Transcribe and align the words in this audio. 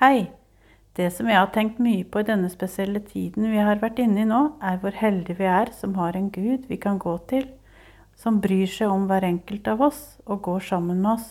Hei! 0.00 0.30
Det 0.96 1.10
som 1.12 1.28
jeg 1.28 1.36
har 1.36 1.50
tenkt 1.52 1.76
mye 1.80 2.04
på 2.08 2.22
i 2.22 2.24
denne 2.24 2.48
spesielle 2.50 3.00
tiden 3.04 3.50
vi 3.52 3.60
har 3.60 3.80
vært 3.82 3.98
inne 4.00 4.22
i 4.22 4.28
nå, 4.28 4.38
er 4.64 4.78
hvor 4.80 4.96
heldige 4.96 5.36
vi 5.36 5.44
er 5.44 5.68
som 5.76 5.98
har 6.00 6.16
en 6.16 6.30
Gud 6.32 6.64
vi 6.70 6.78
kan 6.80 6.96
gå 6.98 7.12
til, 7.28 7.44
som 8.16 8.40
bryr 8.40 8.70
seg 8.72 8.88
om 8.88 9.04
hver 9.10 9.26
enkelt 9.28 9.68
av 9.68 9.84
oss 9.84 10.00
og 10.24 10.40
går 10.48 10.64
sammen 10.70 11.04
med 11.04 11.10
oss. 11.12 11.28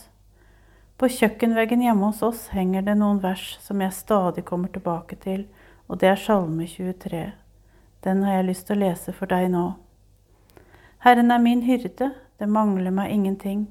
På 0.93 1.09
kjøkkenveggen 1.09 1.81
hjemme 1.81 2.11
hos 2.11 2.21
oss 2.21 2.45
henger 2.53 2.85
det 2.85 2.95
noen 3.01 3.23
vers 3.25 3.57
som 3.65 3.81
jeg 3.81 3.97
stadig 3.97 4.45
kommer 4.45 4.69
tilbake 4.69 5.17
til, 5.25 5.47
og 5.89 5.97
det 6.05 6.13
er 6.13 6.21
Salme 6.21 6.69
23. 6.69 7.25
Den 8.05 8.23
har 8.23 8.39
jeg 8.39 8.49
lyst 8.51 8.69
til 8.69 8.77
å 8.77 8.85
lese 8.85 9.17
for 9.17 9.33
deg 9.33 9.49
nå. 9.57 9.65
Herren 11.01 11.33
er 11.33 11.41
min 11.41 11.65
hyrde, 11.65 12.13
det 12.37 12.53
mangler 12.61 12.93
meg 12.93 13.09
ingenting. 13.09 13.67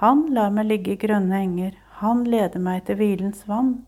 Han 0.00 0.30
lar 0.32 0.50
meg 0.50 0.72
ligge 0.72 0.96
i 0.96 1.00
grønne 1.06 1.44
enger, 1.44 1.76
han 2.00 2.24
leder 2.24 2.60
meg 2.64 2.86
til 2.88 2.96
hvilens 2.98 3.44
vann. 3.46 3.82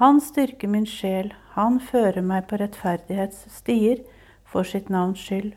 Han 0.00 0.20
styrker 0.24 0.68
min 0.72 0.86
sjel, 0.88 1.34
han 1.52 1.74
fører 1.76 2.24
meg 2.24 2.46
på 2.48 2.56
rettferdighetsstier 2.56 3.98
for 4.48 4.64
sitt 4.64 4.88
navns 4.88 5.20
skyld. 5.20 5.50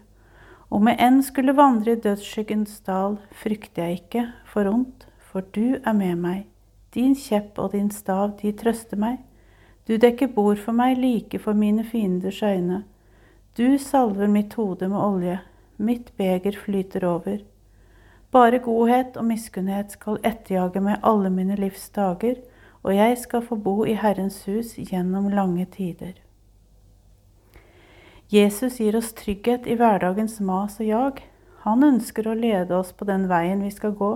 Om 0.68 0.90
jeg 0.92 1.00
enn 1.06 1.22
skulle 1.24 1.56
vandre 1.56 1.94
i 1.96 2.02
dødsskyggens 2.04 2.82
dal, 2.84 3.16
frykter 3.40 3.88
jeg 3.88 4.02
ikke 4.02 4.26
for 4.52 4.68
ondt, 4.68 5.08
for 5.32 5.48
du 5.56 5.78
er 5.80 5.96
med 5.96 6.20
meg. 6.20 6.44
Din 6.92 7.16
kjepp 7.16 7.56
og 7.56 7.72
din 7.72 7.88
stav, 7.88 8.36
de 8.42 8.52
trøster 8.52 9.00
meg. 9.00 9.22
Du 9.88 9.96
dekker 9.96 10.36
bord 10.36 10.60
for 10.60 10.76
meg 10.76 11.00
like 11.00 11.40
for 11.40 11.56
mine 11.56 11.88
fienders 11.88 12.44
øyne. 12.44 12.84
Du 13.56 13.78
salver 13.80 14.28
mitt 14.28 14.60
hode 14.60 14.92
med 14.92 15.00
olje, 15.00 15.40
mitt 15.78 16.12
beger 16.20 16.60
flyter 16.60 17.08
over. 17.08 17.40
Bare 18.32 18.60
godhet 18.60 19.16
og 19.16 19.30
miskunnhet 19.32 19.96
skal 19.96 20.20
etterjage 20.20 20.84
meg 20.84 21.00
alle 21.00 21.32
mine 21.32 21.56
livs 21.56 21.88
dager, 21.96 22.44
og 22.84 22.96
jeg 22.96 23.18
skal 23.18 23.44
få 23.44 23.56
bo 23.56 23.86
i 23.88 23.96
Herrens 23.96 24.44
hus 24.48 24.76
gjennom 24.76 25.30
lange 25.32 25.66
tider. 25.72 26.14
Jesus 28.34 28.80
gir 28.82 28.96
oss 28.98 29.14
trygghet 29.14 29.68
i 29.70 29.78
hverdagens 29.80 30.40
mas 30.42 30.80
og 30.82 30.88
jag. 30.88 31.22
Han 31.64 31.84
ønsker 31.86 32.28
å 32.28 32.36
lede 32.36 32.76
oss 32.76 32.92
på 32.92 33.06
den 33.08 33.28
veien 33.30 33.64
vi 33.64 33.72
skal 33.72 33.94
gå, 33.96 34.12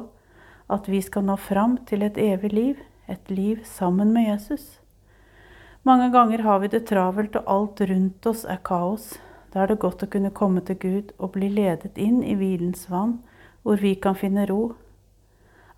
at 0.68 0.90
vi 0.92 1.00
skal 1.06 1.24
nå 1.28 1.38
fram 1.40 1.78
til 1.88 2.04
et 2.04 2.18
evig 2.20 2.52
liv, 2.52 2.82
et 3.08 3.32
liv 3.32 3.64
sammen 3.64 4.12
med 4.16 4.28
Jesus. 4.28 4.80
Mange 5.88 6.10
ganger 6.12 6.44
har 6.44 6.60
vi 6.60 6.68
det 6.68 6.88
travelt, 6.90 7.38
og 7.40 7.48
alt 7.48 7.82
rundt 7.88 8.26
oss 8.28 8.44
er 8.44 8.60
kaos. 8.60 9.14
Da 9.54 9.64
er 9.64 9.72
det 9.72 9.80
godt 9.80 10.04
å 10.04 10.12
kunne 10.12 10.34
komme 10.36 10.60
til 10.68 10.76
Gud 10.82 11.14
og 11.18 11.38
bli 11.38 11.48
ledet 11.48 11.96
inn 11.96 12.20
i 12.20 12.36
hvilens 12.36 12.90
vann, 12.92 13.22
hvor 13.64 13.80
vi 13.80 13.96
kan 13.96 14.18
finne 14.18 14.44
ro. 14.50 14.76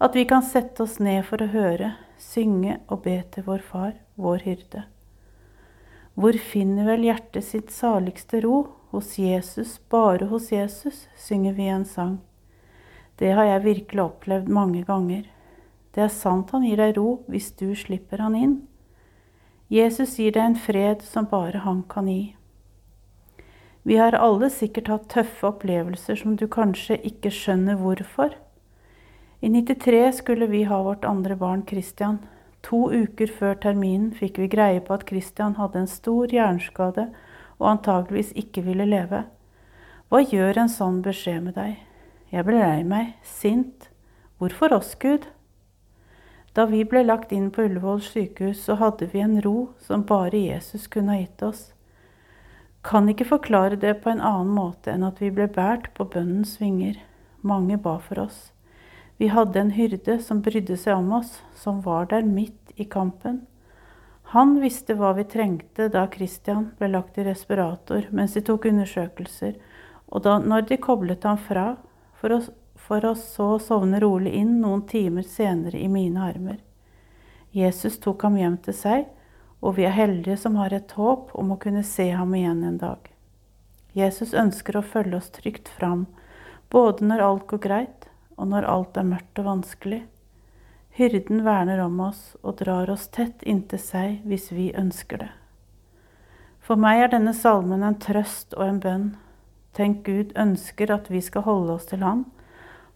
At 0.02 0.16
vi 0.18 0.26
kan 0.26 0.42
sette 0.42 0.88
oss 0.88 0.98
ned 0.98 1.22
for 1.28 1.44
å 1.44 1.52
høre, 1.54 1.94
synge 2.20 2.78
og 2.88 3.04
be 3.08 3.18
til 3.32 3.46
vår 3.48 3.64
Far, 3.66 3.94
vår 4.20 4.44
hyrde. 4.46 4.84
Hvor 6.20 6.36
finner 6.36 6.88
vel 6.90 7.06
hjertet 7.08 7.46
sitt 7.48 7.72
saligste 7.72 8.42
ro? 8.44 8.68
Hos 8.92 9.14
Jesus, 9.22 9.78
bare 9.90 10.26
hos 10.32 10.50
Jesus, 10.52 11.06
synger 11.16 11.54
vi 11.54 11.68
en 11.70 11.86
sang. 11.86 12.18
Det 13.20 13.32
har 13.38 13.46
jeg 13.46 13.64
virkelig 13.64 14.04
opplevd 14.04 14.50
mange 14.50 14.82
ganger. 14.84 15.28
Det 15.94 16.04
er 16.04 16.12
sant 16.14 16.52
han 16.52 16.66
gir 16.66 16.80
deg 16.82 16.98
ro 16.98 17.20
hvis 17.30 17.52
du 17.60 17.70
slipper 17.78 18.24
han 18.24 18.36
inn. 18.36 18.58
Jesus 19.70 20.18
gir 20.18 20.34
deg 20.34 20.44
en 20.44 20.58
fred 20.58 21.06
som 21.06 21.30
bare 21.30 21.62
han 21.62 21.84
kan 21.88 22.10
gi. 22.10 22.34
Vi 23.86 23.98
har 24.02 24.18
alle 24.18 24.50
sikkert 24.54 24.90
hatt 24.90 25.10
tøffe 25.14 25.48
opplevelser 25.54 26.18
som 26.20 26.36
du 26.36 26.48
kanskje 26.52 26.98
ikke 27.06 27.32
skjønner 27.34 27.78
hvorfor. 27.80 28.34
I 29.42 29.50
93 29.50 30.12
skulle 30.14 30.48
vi 30.48 30.64
ha 30.64 30.84
vårt 30.84 31.06
andre 31.06 31.36
barn 31.36 31.66
Christian. 31.68 32.18
To 32.62 32.92
uker 32.92 33.28
før 33.28 33.56
terminen 33.56 34.12
fikk 34.12 34.40
vi 34.42 34.50
greie 34.52 34.82
på 34.84 34.98
at 34.98 35.06
Christian 35.08 35.56
hadde 35.56 35.80
en 35.80 35.88
stor 35.88 36.28
hjerneskade 36.28 37.06
og 37.60 37.70
antageligvis 37.70 38.34
ikke 38.36 38.66
ville 38.66 38.88
leve. 38.90 39.24
Hva 40.12 40.22
gjør 40.26 40.60
en 40.60 40.74
sånn 40.74 41.00
beskjed 41.06 41.46
med 41.46 41.56
deg? 41.56 41.80
Jeg 42.36 42.46
ble 42.50 42.60
lei 42.60 42.84
meg, 42.84 43.16
sint. 43.24 43.88
Hvorfor 44.40 44.76
oss, 44.76 44.92
Gud? 45.00 45.30
Da 46.54 46.68
vi 46.68 46.84
ble 46.84 47.06
lagt 47.08 47.32
inn 47.32 47.48
på 47.54 47.64
Ullevål 47.64 48.04
sykehus, 48.04 48.66
så 48.68 48.76
hadde 48.76 49.08
vi 49.14 49.24
en 49.24 49.40
ro 49.46 49.70
som 49.80 50.04
bare 50.04 50.36
Jesus 50.50 50.92
kunne 50.92 51.16
ha 51.16 51.24
gitt 51.24 51.48
oss. 51.48 51.70
Kan 52.84 53.08
ikke 53.08 53.32
forklare 53.32 53.80
det 53.80 54.02
på 54.04 54.12
en 54.12 54.20
annen 54.20 54.52
måte 54.52 54.92
enn 54.92 55.08
at 55.08 55.24
vi 55.24 55.32
ble 55.32 55.48
båret 55.48 55.94
på 55.96 56.12
bønnens 56.12 56.58
vinger. 56.60 57.00
Mange 57.40 57.80
ba 57.80 58.00
for 58.04 58.28
oss. 58.28 58.50
Vi 59.20 59.28
hadde 59.28 59.60
en 59.60 59.72
hyrde 59.76 60.16
som 60.24 60.40
brydde 60.40 60.78
seg 60.80 60.96
om 60.96 61.10
oss, 61.18 61.42
som 61.52 61.82
var 61.84 62.06
der 62.08 62.24
midt 62.24 62.72
i 62.80 62.86
kampen. 62.88 63.42
Han 64.32 64.54
visste 64.62 64.96
hva 64.96 65.10
vi 65.18 65.26
trengte 65.28 65.90
da 65.92 66.06
Christian 66.14 66.70
ble 66.80 66.88
lagt 66.94 67.18
i 67.20 67.26
respirator 67.28 68.08
mens 68.16 68.38
de 68.38 68.46
tok 68.48 68.70
undersøkelser, 68.70 69.58
og 70.08 70.24
da, 70.24 70.38
når 70.40 70.70
de 70.70 70.78
koblet 70.80 71.28
ham 71.28 71.36
fra, 71.36 71.66
for 72.16 72.38
å, 72.38 72.40
for 72.80 73.10
å 73.10 73.12
så 73.20 73.50
sovne 73.60 74.00
rolig 74.00 74.38
inn 74.40 74.56
noen 74.62 74.86
timer 74.88 75.28
senere 75.28 75.84
i 75.84 75.92
mine 75.92 76.24
armer. 76.24 76.64
Jesus 77.52 78.00
tok 78.00 78.24
ham 78.24 78.40
hjem 78.40 78.56
til 78.64 78.78
seg, 78.78 79.08
og 79.60 79.76
vi 79.76 79.84
er 79.90 79.98
heldige 80.00 80.40
som 80.40 80.56
har 80.62 80.72
et 80.72 80.96
håp 80.96 81.36
om 81.36 81.52
å 81.52 81.60
kunne 81.60 81.84
se 81.84 82.08
ham 82.16 82.32
igjen 82.40 82.64
en 82.64 82.80
dag. 82.80 83.12
Jesus 83.92 84.32
ønsker 84.32 84.80
å 84.80 84.86
følge 84.96 85.20
oss 85.20 85.34
trygt 85.36 85.68
fram, 85.68 86.08
både 86.72 87.04
når 87.12 87.26
alt 87.26 87.50
går 87.52 87.68
greit, 87.68 88.09
og 88.40 88.48
når 88.54 88.68
alt 88.72 88.98
er 88.98 89.08
mørkt 89.08 89.42
og 89.42 89.50
vanskelig. 89.50 90.00
Hyrden 90.96 91.44
verner 91.46 91.84
om 91.84 92.00
oss 92.04 92.24
og 92.42 92.58
drar 92.64 92.90
oss 92.92 93.08
tett 93.12 93.44
inntil 93.44 93.82
seg 93.84 94.24
hvis 94.28 94.50
vi 94.56 94.72
ønsker 94.76 95.22
det. 95.26 95.30
For 96.64 96.80
meg 96.80 97.04
er 97.04 97.12
denne 97.14 97.34
salmen 97.36 97.84
en 97.84 98.00
trøst 98.00 98.56
og 98.58 98.66
en 98.66 98.82
bønn. 98.84 99.08
Tenk 99.76 100.04
Gud 100.08 100.34
ønsker 100.40 100.92
at 100.94 101.10
vi 101.12 101.22
skal 101.24 101.46
holde 101.48 101.76
oss 101.78 101.88
til 101.90 102.04
ham. 102.04 102.26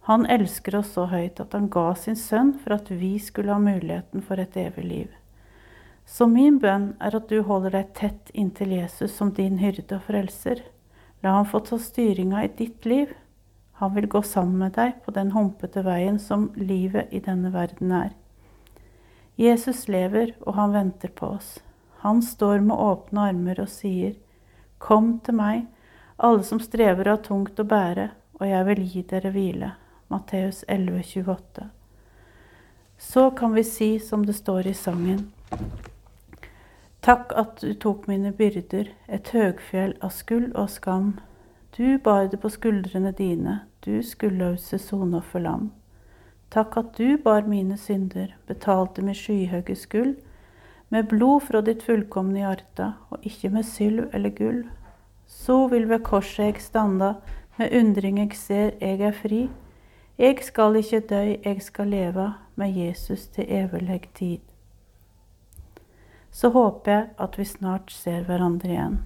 Han 0.08 0.26
elsker 0.28 0.76
oss 0.80 0.92
så 0.96 1.06
høyt 1.08 1.40
at 1.40 1.56
han 1.56 1.70
ga 1.72 1.86
sin 1.96 2.16
sønn 2.16 2.52
for 2.60 2.76
at 2.76 2.90
vi 2.92 3.16
skulle 3.18 3.52
ha 3.52 3.60
muligheten 3.60 4.24
for 4.24 4.40
et 4.40 4.56
evig 4.60 4.84
liv. 4.84 5.10
Så 6.04 6.28
min 6.28 6.58
bønn 6.60 6.90
er 7.00 7.16
at 7.16 7.30
du 7.32 7.40
holder 7.42 7.78
deg 7.78 7.92
tett 7.96 8.32
inntil 8.34 8.76
Jesus 8.76 9.16
som 9.16 9.32
din 9.32 9.56
hyrde 9.62 9.96
og 9.96 10.04
frelser. 10.10 10.60
La 11.24 11.38
han 11.38 11.48
få 11.48 11.62
ta 11.64 11.80
styringa 11.80 12.44
i 12.44 12.52
ditt 12.52 12.84
liv 12.84 13.14
han 13.74 13.94
vil 13.94 14.06
gå 14.08 14.22
sammen 14.22 14.58
med 14.58 14.76
deg 14.78 15.00
på 15.04 15.14
den 15.14 15.32
humpete 15.34 15.82
veien 15.82 16.18
som 16.22 16.50
livet 16.54 17.10
i 17.10 17.20
denne 17.20 17.50
verden 17.54 17.92
er. 17.92 18.12
Jesus 19.36 19.88
lever, 19.88 20.36
og 20.46 20.54
han 20.54 20.74
venter 20.74 21.10
på 21.10 21.32
oss. 21.34 21.58
Han 22.04 22.22
står 22.22 22.60
med 22.62 22.78
åpne 22.78 23.30
armer 23.30 23.60
og 23.64 23.70
sier, 23.72 24.14
Kom 24.78 25.18
til 25.24 25.34
meg, 25.38 25.64
alle 26.16 26.44
som 26.46 26.60
strever 26.62 27.08
av 27.10 27.24
tungt 27.24 27.58
å 27.58 27.66
bære, 27.66 28.10
og 28.38 28.46
jeg 28.46 28.66
vil 28.68 28.82
gi 28.92 29.02
dere 29.10 29.32
hvile. 29.34 29.72
Matteus 30.12 30.62
11, 30.68 31.02
28. 31.02 31.68
Så 32.98 33.30
kan 33.30 33.54
vi 33.54 33.64
si 33.64 33.98
som 33.98 34.26
det 34.26 34.36
står 34.38 34.68
i 34.70 34.74
sangen. 34.74 35.32
Takk 37.00 37.32
at 37.36 37.58
du 37.60 37.74
tok 37.74 38.06
mine 38.06 38.30
byrder, 38.32 38.92
et 39.08 39.28
høgfjell 39.34 39.96
av 40.00 40.14
skuld 40.14 40.54
og 40.54 40.70
skam. 40.70 41.16
Du 41.76 41.98
bar 41.98 42.28
det 42.28 42.36
på 42.36 42.48
skuldrene 42.48 43.10
dine, 43.12 43.60
du 43.82 43.98
skuldløse 44.02 44.78
soneofferlam. 44.78 45.72
Takk 46.54 46.76
at 46.78 46.92
du 46.94 47.16
bar 47.18 47.48
mine 47.50 47.74
synder, 47.76 48.28
betalte 48.46 49.02
med 49.02 49.16
skyhøye 49.18 49.74
skuld, 49.74 50.12
med 50.94 51.08
blod 51.10 51.40
fra 51.48 51.64
ditt 51.66 51.82
fullkomne 51.82 52.44
hjerte, 52.44 52.92
og 53.10 53.26
ikke 53.26 53.50
med 53.50 53.66
sylv 53.66 54.04
eller 54.14 54.30
gull. 54.30 54.60
Så 55.26 55.56
vil 55.72 55.88
ved 55.90 56.04
korset 56.06 56.44
eg 56.46 56.60
standa, 56.62 57.16
med 57.58 57.74
undring 57.74 58.20
eg 58.22 58.36
ser 58.38 58.76
eg 58.78 59.02
er 59.08 59.16
fri. 59.18 59.48
Eg 60.18 60.44
skal 60.46 60.78
ikke 60.78 61.00
døy, 61.10 61.32
eg 61.42 61.62
skal 61.62 61.90
leve 61.90 62.28
med 62.54 62.78
Jesus 62.78 63.26
til 63.34 63.50
evig 63.50 64.12
tid. 64.14 64.38
Så 66.30 66.52
håper 66.54 66.92
jeg 66.92 67.10
at 67.18 67.38
vi 67.38 67.48
snart 67.50 67.90
ser 67.90 68.22
hverandre 68.30 68.70
igjen. 68.70 68.96